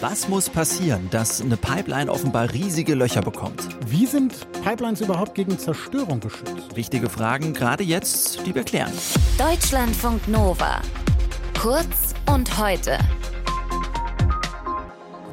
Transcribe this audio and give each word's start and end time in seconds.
Was 0.00 0.28
muss 0.28 0.48
passieren, 0.50 1.08
dass 1.10 1.40
eine 1.40 1.56
Pipeline 1.56 2.10
offenbar 2.10 2.52
riesige 2.52 2.94
Löcher 2.94 3.22
bekommt? 3.22 3.66
Wie 3.86 4.06
sind 4.06 4.46
Pipelines 4.62 5.00
überhaupt 5.00 5.34
gegen 5.34 5.58
Zerstörung 5.58 6.20
geschützt? 6.20 6.74
Wichtige 6.76 7.08
Fragen, 7.08 7.54
gerade 7.54 7.82
jetzt, 7.84 8.46
die 8.46 8.54
wir 8.54 8.64
klären. 8.64 8.92
Deutschlandfunk 9.38 10.28
Nova. 10.28 10.80
Kurz 11.60 12.14
und 12.26 12.58
heute. 12.58 12.98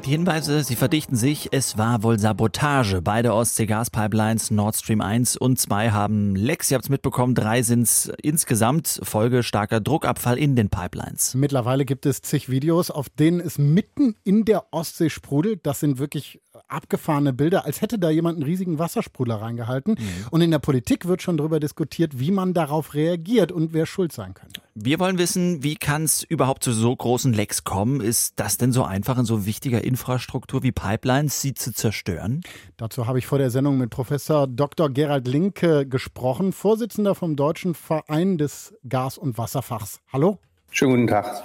Die 0.04 0.10
Hinweise, 0.10 0.62
sie 0.62 0.76
verdichten 0.76 1.16
sich. 1.16 1.48
Es 1.52 1.78
war 1.78 2.02
wohl 2.02 2.18
Sabotage. 2.18 3.00
Beide 3.00 3.32
Ostsee-Gaspipelines 3.32 4.50
Nord 4.50 4.76
Stream 4.76 5.00
1 5.00 5.38
und 5.38 5.58
2 5.58 5.92
haben 5.92 6.36
Lecks. 6.36 6.70
Ihr 6.70 6.74
habt 6.74 6.84
es 6.84 6.90
mitbekommen, 6.90 7.34
drei 7.34 7.62
sind 7.62 7.84
es 7.84 8.12
insgesamt. 8.20 9.00
Folge 9.02 9.42
starker 9.42 9.80
Druckabfall 9.80 10.36
in 10.36 10.56
den 10.56 10.68
Pipelines. 10.68 11.34
Mittlerweile 11.34 11.86
gibt 11.86 12.04
es 12.04 12.20
zig 12.20 12.50
Videos, 12.50 12.90
auf 12.90 13.08
denen 13.08 13.40
es 13.40 13.56
mitten 13.56 14.14
in 14.24 14.44
der 14.44 14.74
Ostsee 14.74 15.08
sprudelt. 15.08 15.64
Das 15.64 15.80
sind 15.80 15.98
wirklich 15.98 16.42
abgefahrene 16.68 17.32
Bilder, 17.32 17.64
als 17.64 17.80
hätte 17.80 17.98
da 17.98 18.10
jemand 18.10 18.36
einen 18.36 18.44
riesigen 18.44 18.78
Wassersprudler 18.78 19.36
reingehalten. 19.36 19.96
Mhm. 19.98 20.26
Und 20.30 20.40
in 20.40 20.50
der 20.50 20.58
Politik 20.58 21.06
wird 21.06 21.22
schon 21.22 21.36
darüber 21.36 21.60
diskutiert, 21.60 22.18
wie 22.18 22.30
man 22.30 22.54
darauf 22.54 22.94
reagiert 22.94 23.52
und 23.52 23.72
wer 23.72 23.86
schuld 23.86 24.12
sein 24.12 24.34
könnte. 24.34 24.60
Wir 24.74 24.98
wollen 24.98 25.18
wissen, 25.18 25.62
wie 25.62 25.76
kann 25.76 26.04
es 26.04 26.22
überhaupt 26.22 26.64
zu 26.64 26.72
so 26.72 26.94
großen 26.94 27.32
Lecks 27.32 27.64
kommen? 27.64 28.00
Ist 28.00 28.34
das 28.36 28.58
denn 28.58 28.72
so 28.72 28.82
einfach 28.84 29.18
in 29.18 29.24
so 29.24 29.46
wichtiger 29.46 29.84
Infrastruktur 29.84 30.62
wie 30.62 30.72
Pipelines, 30.72 31.40
sie 31.40 31.54
zu 31.54 31.72
zerstören? 31.72 32.40
Dazu 32.76 33.06
habe 33.06 33.18
ich 33.18 33.26
vor 33.26 33.38
der 33.38 33.50
Sendung 33.50 33.78
mit 33.78 33.90
Professor 33.90 34.46
Dr. 34.46 34.90
Gerald 34.90 35.28
Linke 35.28 35.86
gesprochen, 35.86 36.52
Vorsitzender 36.52 37.14
vom 37.14 37.36
Deutschen 37.36 37.74
Verein 37.74 38.36
des 38.36 38.74
Gas- 38.88 39.18
und 39.18 39.38
Wasserfachs. 39.38 40.00
Hallo? 40.12 40.38
Schönen 40.70 40.90
guten 40.90 41.06
Tag. 41.06 41.44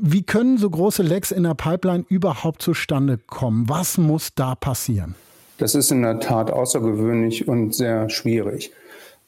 Wie 0.00 0.22
können 0.22 0.58
so 0.58 0.68
große 0.68 1.02
Lecks 1.02 1.30
in 1.30 1.44
der 1.44 1.54
Pipeline 1.54 2.04
überhaupt 2.08 2.60
zustande 2.60 3.18
kommen? 3.18 3.68
Was 3.68 3.96
muss 3.96 4.34
da 4.34 4.54
passieren? 4.54 5.14
Das 5.56 5.74
ist 5.74 5.90
in 5.90 6.02
der 6.02 6.20
Tat 6.20 6.50
außergewöhnlich 6.50 7.48
und 7.48 7.74
sehr 7.74 8.10
schwierig. 8.10 8.72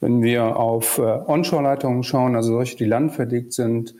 Wenn 0.00 0.22
wir 0.22 0.56
auf 0.56 0.98
äh, 0.98 1.02
Onshore-Leitungen 1.02 2.02
schauen, 2.02 2.36
also 2.36 2.52
solche, 2.52 2.76
die 2.76 2.84
landverdickt 2.84 3.52
sind, 3.52 3.94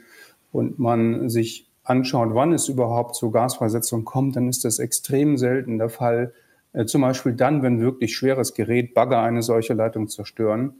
und 0.53 0.79
man 0.79 1.31
sich 1.31 1.67
anschaut, 1.85 2.31
wann 2.33 2.53
es 2.53 2.69
überhaupt 2.69 3.15
zur 3.15 3.33
Gasfreisetzung 3.33 4.05
kommt, 4.05 4.37
dann 4.37 4.49
ist 4.49 4.65
das 4.65 4.79
extrem 4.79 5.39
selten 5.39 5.79
der 5.79 5.89
Fall. 5.89 6.33
Äh, 6.73 6.87
zum 6.87 7.03
Beispiel 7.03 7.33
dann, 7.33 7.63
wenn 7.63 7.81
wirklich 7.81 8.15
schweres 8.15 8.55
Gerät, 8.55 8.95
Bagger 8.95 9.23
eine 9.23 9.43
solche 9.43 9.75
Leitung 9.75 10.09
zerstören 10.09 10.75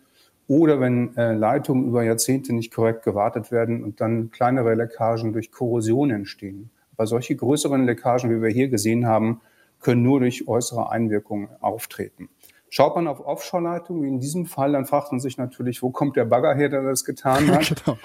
oder 0.51 0.81
wenn 0.81 1.17
äh, 1.17 1.33
Leitungen 1.33 1.87
über 1.87 2.03
Jahrzehnte 2.03 2.53
nicht 2.53 2.75
korrekt 2.75 3.05
gewartet 3.05 3.53
werden 3.53 3.85
und 3.85 4.01
dann 4.01 4.33
kleinere 4.33 4.75
Leckagen 4.75 5.33
durch 5.33 5.53
Korrosion 5.53 6.11
entstehen. 6.11 6.71
Aber 6.97 7.07
solche 7.07 7.37
größeren 7.37 7.87
Leckagen, 7.87 8.31
wie 8.31 8.43
wir 8.43 8.51
hier 8.51 8.69
gesehen 8.69 9.07
haben, 9.07 9.43
können 9.79 10.03
nur 10.03 10.19
durch 10.19 10.49
äußere 10.49 10.91
Einwirkungen 10.91 11.51
auftreten. 11.61 12.31
Schaut 12.69 12.97
man 12.97 13.07
auf 13.07 13.25
Offshore-Leitungen, 13.25 14.03
wie 14.03 14.09
in 14.09 14.19
diesem 14.19 14.45
Fall, 14.45 14.73
dann 14.73 14.87
fragt 14.87 15.13
man 15.13 15.21
sich 15.21 15.39
natürlich, 15.39 15.85
wo 15.85 15.91
kommt 15.91 16.17
der 16.17 16.25
Bagger 16.25 16.53
her, 16.57 16.69
der 16.69 16.83
das 16.83 17.05
getan 17.05 17.49
hat? 17.55 17.85
genau. 17.85 17.97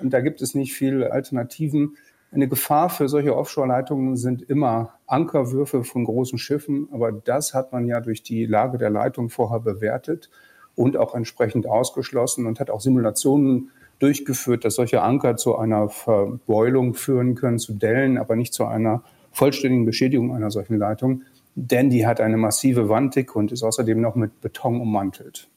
Und 0.00 0.12
da 0.12 0.20
gibt 0.20 0.40
es 0.40 0.54
nicht 0.54 0.74
viele 0.74 1.10
Alternativen. 1.10 1.96
Eine 2.30 2.46
Gefahr 2.46 2.90
für 2.90 3.08
solche 3.08 3.36
Offshore-Leitungen 3.36 4.16
sind 4.16 4.42
immer 4.42 5.00
Ankerwürfe 5.08 5.82
von 5.82 6.04
großen 6.04 6.38
Schiffen, 6.38 6.88
aber 6.92 7.10
das 7.10 7.54
hat 7.54 7.72
man 7.72 7.86
ja 7.86 7.98
durch 7.98 8.22
die 8.22 8.46
Lage 8.46 8.78
der 8.78 8.90
Leitung 8.90 9.30
vorher 9.30 9.58
bewertet 9.58 10.30
und 10.78 10.96
auch 10.96 11.14
entsprechend 11.14 11.66
ausgeschlossen 11.66 12.46
und 12.46 12.60
hat 12.60 12.70
auch 12.70 12.80
Simulationen 12.80 13.70
durchgeführt, 13.98 14.64
dass 14.64 14.76
solche 14.76 15.02
Anker 15.02 15.36
zu 15.36 15.58
einer 15.58 15.88
Verbeulung 15.88 16.94
führen 16.94 17.34
können, 17.34 17.58
zu 17.58 17.74
Dellen, 17.74 18.16
aber 18.16 18.36
nicht 18.36 18.54
zu 18.54 18.64
einer 18.64 19.02
vollständigen 19.32 19.84
Beschädigung 19.84 20.34
einer 20.34 20.52
solchen 20.52 20.78
Leitung, 20.78 21.22
denn 21.56 21.90
die 21.90 22.06
hat 22.06 22.20
eine 22.20 22.36
massive 22.36 22.88
Wanddicke 22.88 23.36
und 23.36 23.50
ist 23.50 23.64
außerdem 23.64 24.00
noch 24.00 24.14
mit 24.14 24.40
Beton 24.40 24.80
ummantelt. 24.80 25.48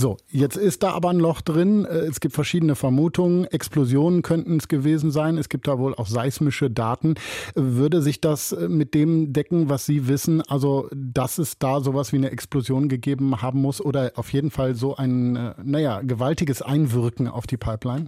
So, 0.00 0.16
jetzt 0.30 0.56
ist 0.56 0.82
da 0.82 0.92
aber 0.92 1.10
ein 1.10 1.18
Loch 1.18 1.42
drin. 1.42 1.84
Äh, 1.84 2.06
es 2.06 2.20
gibt 2.20 2.34
verschiedene 2.34 2.74
Vermutungen. 2.74 3.44
Explosionen 3.44 4.22
könnten 4.22 4.56
es 4.56 4.66
gewesen 4.66 5.10
sein. 5.10 5.36
Es 5.36 5.50
gibt 5.50 5.68
da 5.68 5.78
wohl 5.78 5.94
auch 5.94 6.06
seismische 6.06 6.70
Daten. 6.70 7.16
Würde 7.54 8.00
sich 8.00 8.18
das 8.22 8.52
äh, 8.52 8.70
mit 8.70 8.94
dem 8.94 9.34
decken, 9.34 9.68
was 9.68 9.84
Sie 9.84 10.08
wissen? 10.08 10.40
Also, 10.40 10.88
dass 10.94 11.36
es 11.36 11.58
da 11.58 11.82
sowas 11.82 12.14
wie 12.14 12.16
eine 12.16 12.30
Explosion 12.30 12.88
gegeben 12.88 13.42
haben 13.42 13.60
muss 13.60 13.82
oder 13.82 14.12
auf 14.14 14.32
jeden 14.32 14.50
Fall 14.50 14.74
so 14.74 14.96
ein, 14.96 15.36
äh, 15.36 15.52
naja, 15.62 16.00
gewaltiges 16.00 16.62
Einwirken 16.62 17.28
auf 17.28 17.46
die 17.46 17.58
Pipeline? 17.58 18.06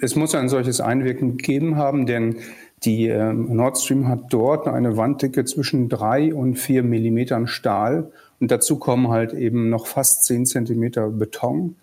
Es 0.00 0.16
muss 0.16 0.34
ein 0.34 0.48
solches 0.48 0.80
Einwirken 0.80 1.36
gegeben 1.36 1.76
haben, 1.76 2.06
denn 2.06 2.36
die 2.84 3.08
Nord 3.08 3.78
Stream 3.78 4.08
hat 4.08 4.32
dort 4.32 4.68
eine 4.68 4.96
Wanddicke 4.96 5.44
zwischen 5.44 5.88
drei 5.88 6.32
und 6.32 6.56
vier 6.56 6.82
Millimetern 6.82 7.46
Stahl 7.46 8.12
und 8.40 8.50
dazu 8.50 8.78
kommen 8.78 9.08
halt 9.08 9.32
eben 9.32 9.68
noch 9.68 9.86
fast 9.86 10.24
zehn 10.24 10.46
Zentimeter 10.46 11.08
Beton. 11.08 11.76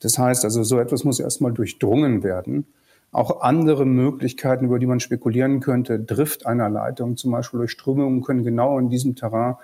Das 0.00 0.18
heißt 0.18 0.44
also, 0.44 0.62
so 0.62 0.78
etwas 0.78 1.04
muss 1.04 1.20
erstmal 1.20 1.52
durchdrungen 1.52 2.22
werden. 2.22 2.66
Auch 3.10 3.40
andere 3.40 3.86
Möglichkeiten, 3.86 4.66
über 4.66 4.78
die 4.78 4.86
man 4.86 5.00
spekulieren 5.00 5.60
könnte, 5.60 5.98
Drift 5.98 6.46
einer 6.46 6.68
Leitung, 6.68 7.16
zum 7.16 7.32
Beispiel 7.32 7.58
durch 7.58 7.70
Strömungen, 7.70 8.22
können 8.22 8.44
genau 8.44 8.78
in 8.78 8.90
diesem 8.90 9.16
Terrain, 9.16 9.56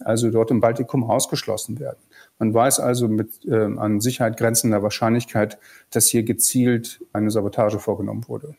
also 0.00 0.30
dort 0.30 0.50
im 0.50 0.60
Baltikum, 0.60 1.04
ausgeschlossen 1.04 1.78
werden. 1.78 1.98
Man 2.38 2.52
weiß 2.52 2.80
also 2.80 3.08
mit 3.08 3.44
äh, 3.46 3.54
an 3.54 4.00
Sicherheit 4.00 4.36
grenzender 4.36 4.82
Wahrscheinlichkeit, 4.82 5.58
dass 5.90 6.06
hier 6.06 6.22
gezielt 6.22 7.02
eine 7.14 7.30
Sabotage 7.30 7.78
vorgenommen 7.78 8.28
wurde. 8.28 8.54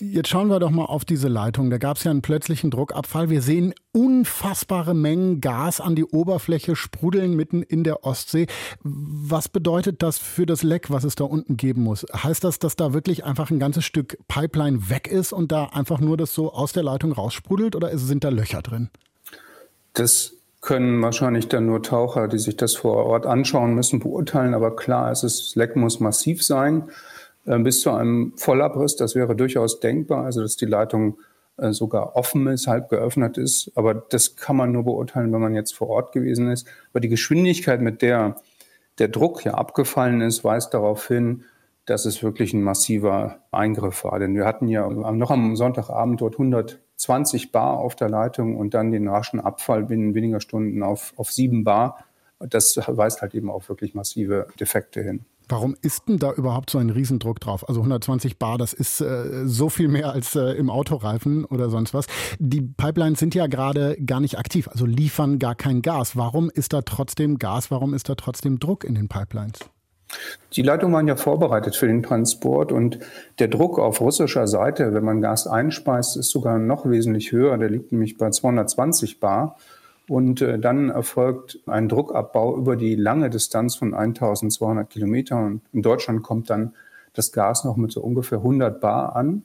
Jetzt 0.00 0.28
schauen 0.28 0.48
wir 0.48 0.58
doch 0.58 0.70
mal 0.70 0.86
auf 0.86 1.04
diese 1.04 1.28
Leitung. 1.28 1.70
Da 1.70 1.78
gab 1.78 1.96
es 1.96 2.04
ja 2.04 2.10
einen 2.10 2.22
plötzlichen 2.22 2.72
Druckabfall. 2.72 3.30
Wir 3.30 3.40
sehen 3.40 3.72
unfassbare 3.92 4.94
Mengen 4.94 5.40
Gas 5.40 5.80
an 5.80 5.94
die 5.94 6.04
Oberfläche 6.04 6.74
sprudeln 6.74 7.36
mitten 7.36 7.62
in 7.62 7.84
der 7.84 8.04
Ostsee. 8.04 8.48
Was 8.82 9.48
bedeutet 9.48 10.02
das 10.02 10.18
für 10.18 10.46
das 10.46 10.64
Leck, 10.64 10.90
was 10.90 11.04
es 11.04 11.14
da 11.14 11.22
unten 11.22 11.56
geben 11.56 11.84
muss? 11.84 12.04
Heißt 12.12 12.42
das, 12.42 12.58
dass 12.58 12.74
da 12.74 12.92
wirklich 12.92 13.24
einfach 13.24 13.52
ein 13.52 13.60
ganzes 13.60 13.84
Stück 13.84 14.18
Pipeline 14.26 14.90
weg 14.90 15.06
ist 15.06 15.32
und 15.32 15.52
da 15.52 15.66
einfach 15.66 16.00
nur 16.00 16.16
das 16.16 16.34
so 16.34 16.52
aus 16.52 16.72
der 16.72 16.82
Leitung 16.82 17.12
raussprudelt 17.12 17.76
oder 17.76 17.96
sind 17.96 18.24
da 18.24 18.30
Löcher 18.30 18.62
drin? 18.62 18.90
Das 19.92 20.33
können 20.64 21.02
wahrscheinlich 21.02 21.48
dann 21.48 21.66
nur 21.66 21.82
Taucher, 21.82 22.26
die 22.26 22.38
sich 22.38 22.56
das 22.56 22.74
vor 22.74 23.06
Ort 23.06 23.26
anschauen 23.26 23.74
müssen, 23.74 24.00
beurteilen. 24.00 24.54
Aber 24.54 24.74
klar, 24.74 25.10
es 25.10 25.22
ist, 25.22 25.40
das 25.40 25.54
Leck 25.56 25.76
muss 25.76 26.00
massiv 26.00 26.42
sein, 26.42 26.88
äh, 27.46 27.58
bis 27.58 27.80
zu 27.80 27.90
einem 27.90 28.32
Vollabriss. 28.36 28.96
Das 28.96 29.14
wäre 29.14 29.36
durchaus 29.36 29.80
denkbar, 29.80 30.24
also 30.24 30.40
dass 30.42 30.56
die 30.56 30.66
Leitung 30.66 31.18
äh, 31.58 31.72
sogar 31.72 32.16
offen 32.16 32.46
ist, 32.46 32.66
halb 32.66 32.88
geöffnet 32.88 33.36
ist. 33.36 33.70
Aber 33.74 33.94
das 33.94 34.36
kann 34.36 34.56
man 34.56 34.72
nur 34.72 34.84
beurteilen, 34.84 35.32
wenn 35.32 35.40
man 35.40 35.54
jetzt 35.54 35.74
vor 35.74 35.88
Ort 35.88 36.12
gewesen 36.12 36.50
ist. 36.50 36.66
Aber 36.92 37.00
die 37.00 37.10
Geschwindigkeit, 37.10 37.80
mit 37.80 38.02
der 38.02 38.36
der 38.98 39.08
Druck 39.08 39.44
ja 39.44 39.54
abgefallen 39.54 40.20
ist, 40.20 40.44
weist 40.44 40.74
darauf 40.74 41.08
hin, 41.08 41.44
dass 41.86 42.06
es 42.06 42.22
wirklich 42.22 42.54
ein 42.54 42.62
massiver 42.62 43.38
Eingriff 43.50 44.04
war. 44.04 44.18
Denn 44.18 44.34
wir 44.34 44.46
hatten 44.46 44.68
ja 44.68 44.88
noch 44.88 45.30
am 45.30 45.56
Sonntagabend 45.56 46.20
dort 46.20 46.38
120 46.94 47.52
Bar 47.52 47.78
auf 47.78 47.96
der 47.96 48.08
Leitung 48.08 48.56
und 48.56 48.74
dann 48.74 48.90
den 48.90 49.08
raschen 49.08 49.40
Abfall 49.40 49.84
binnen 49.84 50.14
weniger 50.14 50.40
Stunden 50.40 50.82
auf, 50.82 51.12
auf 51.16 51.30
7 51.30 51.64
Bar. 51.64 52.04
Das 52.38 52.76
weist 52.86 53.22
halt 53.22 53.34
eben 53.34 53.50
auf 53.50 53.68
wirklich 53.68 53.94
massive 53.94 54.48
Defekte 54.58 55.02
hin. 55.02 55.24
Warum 55.48 55.76
ist 55.82 56.08
denn 56.08 56.18
da 56.18 56.32
überhaupt 56.32 56.70
so 56.70 56.78
ein 56.78 56.88
Riesendruck 56.88 57.38
drauf? 57.38 57.68
Also 57.68 57.80
120 57.80 58.38
Bar, 58.38 58.56
das 58.56 58.72
ist 58.72 59.02
äh, 59.02 59.46
so 59.46 59.68
viel 59.68 59.88
mehr 59.88 60.10
als 60.10 60.34
äh, 60.36 60.52
im 60.52 60.70
Autoreifen 60.70 61.44
oder 61.44 61.68
sonst 61.68 61.92
was. 61.92 62.06
Die 62.38 62.62
Pipelines 62.62 63.18
sind 63.18 63.34
ja 63.34 63.46
gerade 63.46 63.96
gar 64.04 64.20
nicht 64.20 64.38
aktiv, 64.38 64.68
also 64.68 64.86
liefern 64.86 65.38
gar 65.38 65.54
kein 65.54 65.82
Gas. 65.82 66.16
Warum 66.16 66.48
ist 66.48 66.72
da 66.72 66.80
trotzdem 66.80 67.38
Gas? 67.38 67.70
Warum 67.70 67.92
ist 67.92 68.08
da 68.08 68.14
trotzdem 68.14 68.58
Druck 68.58 68.84
in 68.84 68.94
den 68.94 69.08
Pipelines? 69.08 69.58
Die 70.54 70.62
Leitungen 70.62 70.94
waren 70.94 71.08
ja 71.08 71.16
vorbereitet 71.16 71.76
für 71.76 71.86
den 71.86 72.02
Transport 72.02 72.72
und 72.72 72.98
der 73.38 73.48
Druck 73.48 73.78
auf 73.78 74.00
russischer 74.00 74.46
Seite, 74.46 74.94
wenn 74.94 75.04
man 75.04 75.20
Gas 75.20 75.46
einspeist, 75.46 76.16
ist 76.16 76.30
sogar 76.30 76.58
noch 76.58 76.88
wesentlich 76.88 77.32
höher. 77.32 77.58
Der 77.58 77.70
liegt 77.70 77.92
nämlich 77.92 78.18
bei 78.18 78.30
220 78.30 79.20
Bar. 79.20 79.56
Und 80.06 80.42
äh, 80.42 80.58
dann 80.58 80.90
erfolgt 80.90 81.60
ein 81.66 81.88
Druckabbau 81.88 82.56
über 82.58 82.76
die 82.76 82.94
lange 82.94 83.30
Distanz 83.30 83.74
von 83.76 83.94
1200 83.94 84.88
Kilometern. 84.90 85.62
In 85.72 85.82
Deutschland 85.82 86.22
kommt 86.22 86.50
dann 86.50 86.74
das 87.14 87.32
Gas 87.32 87.64
noch 87.64 87.76
mit 87.76 87.90
so 87.92 88.02
ungefähr 88.02 88.38
100 88.38 88.80
Bar 88.80 89.16
an. 89.16 89.44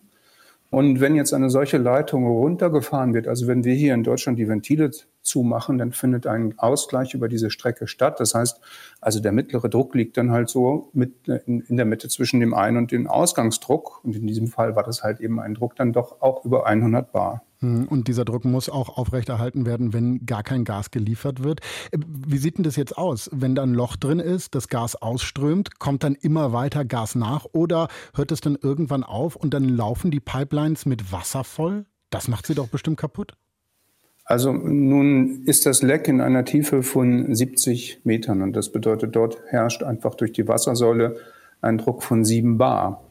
Und 0.71 0.99
wenn 0.99 1.15
jetzt 1.15 1.33
eine 1.33 1.49
solche 1.49 1.77
Leitung 1.77 2.27
runtergefahren 2.27 3.13
wird, 3.13 3.27
also 3.27 3.47
wenn 3.47 3.63
wir 3.63 3.73
hier 3.73 3.94
in 3.94 4.03
Deutschland 4.03 4.38
die 4.38 4.47
Ventile 4.47 4.91
zumachen, 5.29 5.77
dann 5.77 5.93
findet 5.93 6.27
ein 6.27 6.57
Ausgleich 6.57 7.13
über 7.13 7.29
diese 7.29 7.49
Strecke 7.49 7.87
statt. 7.87 8.19
Das 8.19 8.35
heißt, 8.35 8.59
also 8.99 9.19
der 9.19 9.31
mittlere 9.31 9.69
Druck 9.69 9.95
liegt 9.95 10.17
dann 10.17 10.31
halt 10.31 10.49
so 10.49 10.89
mit 10.93 11.27
in, 11.27 11.77
der 11.77 11.85
Mitte 11.85 12.09
zwischen 12.09 12.39
dem 12.39 12.53
Ein- 12.53 12.75
und 12.75 12.91
dem 12.91 13.07
Ausgangsdruck. 13.07 14.03
Und 14.03 14.15
in 14.15 14.27
diesem 14.27 14.47
Fall 14.47 14.75
war 14.75 14.83
das 14.83 15.03
halt 15.03 15.21
eben 15.21 15.39
ein 15.39 15.53
Druck 15.53 15.75
dann 15.75 15.93
doch 15.93 16.21
auch 16.21 16.43
über 16.43 16.65
100 16.65 17.11
Bar. 17.11 17.43
Hm, 17.59 17.87
und 17.87 18.07
dieser 18.07 18.25
Druck 18.25 18.45
muss 18.45 18.69
auch 18.69 18.97
aufrechterhalten 18.97 19.65
werden, 19.65 19.93
wenn 19.93 20.25
gar 20.25 20.43
kein 20.43 20.63
Gas 20.63 20.91
geliefert 20.91 21.43
wird. 21.43 21.59
Wie 21.93 22.37
sieht 22.37 22.57
denn 22.57 22.63
das 22.63 22.75
jetzt 22.75 22.97
aus? 22.97 23.29
Wenn 23.33 23.55
da 23.55 23.63
ein 23.63 23.73
Loch 23.73 23.95
drin 23.95 24.19
ist, 24.19 24.55
das 24.55 24.67
Gas 24.69 24.95
ausströmt, 24.95 25.79
kommt 25.79 26.03
dann 26.03 26.15
immer 26.15 26.53
weiter 26.53 26.85
Gas 26.85 27.15
nach 27.15 27.45
oder 27.51 27.87
hört 28.15 28.31
es 28.31 28.41
dann 28.41 28.57
irgendwann 28.61 29.03
auf 29.03 29.35
und 29.35 29.53
dann 29.53 29.65
laufen 29.65 30.11
die 30.11 30.21
Pipelines 30.21 30.85
mit 30.85 31.11
Wasser 31.11 31.43
voll? 31.43 31.85
Das 32.09 32.27
macht 32.27 32.47
sie 32.47 32.55
doch 32.55 32.67
bestimmt 32.67 32.97
kaputt. 32.97 33.33
Also 34.29 34.53
nun 34.53 35.41
ist 35.45 35.65
das 35.65 35.81
Leck 35.81 36.07
in 36.07 36.21
einer 36.21 36.45
Tiefe 36.45 36.83
von 36.83 37.33
70 37.33 38.01
Metern 38.03 38.43
und 38.43 38.55
das 38.55 38.71
bedeutet, 38.71 39.15
dort 39.15 39.41
herrscht 39.47 39.81
einfach 39.81 40.13
durch 40.13 40.31
die 40.31 40.47
Wassersäule 40.47 41.15
ein 41.61 41.79
Druck 41.79 42.03
von 42.03 42.23
7 42.23 42.59
bar. 42.59 43.03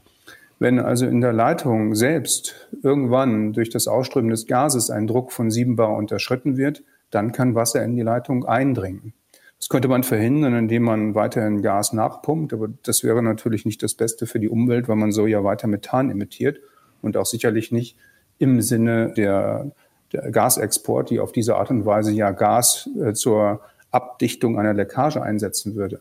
Wenn 0.61 0.79
also 0.79 1.07
in 1.07 1.21
der 1.21 1.33
Leitung 1.33 1.97
selbst 1.97 2.69
irgendwann 2.85 3.53
durch 3.53 3.69
das 3.69 3.89
Ausströmen 3.89 4.31
des 4.31 4.47
Gases 4.47 4.91
ein 4.91 5.09
Druck 5.09 5.33
von 5.33 5.51
7 5.51 5.75
bar 5.75 5.97
unterschritten 5.97 6.57
wird, 6.57 6.85
dann 7.11 7.33
kann 7.33 7.57
Wasser 7.57 7.83
in 7.83 7.97
die 7.97 8.03
Leitung 8.03 8.45
eindringen. 8.45 9.13
Das 9.59 9.69
könnte 9.69 9.89
man 9.89 10.05
verhindern, 10.05 10.55
indem 10.55 10.85
man 10.85 11.17
weiterhin 11.17 11.63
Gas 11.63 11.93
nachpumpt, 11.93 12.53
aber 12.53 12.69
das 12.85 13.03
wäre 13.03 13.25
natürlich 13.25 13.67
nicht 13.67 13.83
das 13.83 13.95
Beste 13.95 14.29
für 14.29 14.39
die 14.39 14.49
Umwelt, 14.49 14.89
weil 14.89 14.95
man 14.95 15.11
so 15.11 15.27
ja 15.27 15.43
weiter 15.43 15.67
Methan 15.67 16.13
emittiert 16.13 16.61
und 17.03 17.17
auch 17.17 17.27
sicherlich 17.27 17.73
nicht 17.73 17.97
im 18.39 18.61
Sinne 18.61 19.13
der 19.17 19.73
der 19.73 19.73
Gasexport, 20.11 21.11
die 21.11 21.21
auf 21.21 21.33
diese 21.33 21.57
Art 21.57 21.71
und 21.71 21.85
Weise 21.87 22.13
ja 22.13 22.31
Gas 22.31 22.89
äh, 23.01 23.13
zur 23.13 23.61
Abdichtung 23.91 24.59
einer 24.59 24.75
Leckage 24.75 25.23
einsetzen 25.23 25.75
würde. 25.75 26.01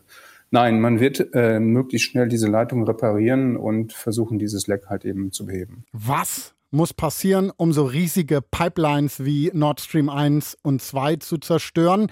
Nein, 0.50 0.80
man 0.80 0.98
wird 0.98 1.34
äh, 1.34 1.60
möglichst 1.60 2.10
schnell 2.10 2.28
diese 2.28 2.48
Leitung 2.48 2.84
reparieren 2.84 3.56
und 3.56 3.92
versuchen, 3.92 4.38
dieses 4.38 4.66
Leck 4.66 4.86
halt 4.86 5.04
eben 5.04 5.30
zu 5.30 5.46
beheben. 5.46 5.84
Was 5.92 6.54
muss 6.70 6.94
passieren, 6.94 7.52
um 7.56 7.72
so 7.72 7.84
riesige 7.84 8.40
Pipelines 8.42 9.24
wie 9.24 9.50
Nord 9.52 9.80
Stream 9.80 10.08
1 10.08 10.56
und 10.62 10.80
2 10.80 11.16
zu 11.16 11.38
zerstören? 11.38 12.10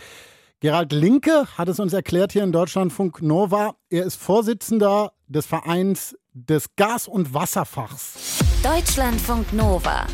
Gerald 0.60 0.92
Linke 0.92 1.46
hat 1.56 1.68
es 1.68 1.78
uns 1.80 1.92
erklärt 1.92 2.32
hier 2.32 2.42
in 2.42 2.52
Deutschlandfunk 2.52 3.22
Nova. 3.22 3.76
Er 3.90 4.04
ist 4.04 4.16
Vorsitzender 4.16 5.12
des 5.28 5.46
Vereins 5.46 6.16
des 6.32 6.74
Gas- 6.76 7.08
und 7.08 7.34
Wasserfachs. 7.34 8.38
Deutschlandfunk 8.62 9.52
Nova. 9.52 10.06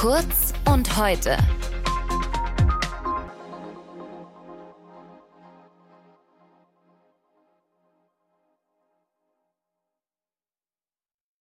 Kurz 0.00 0.54
und 0.64 0.96
heute. 0.96 1.36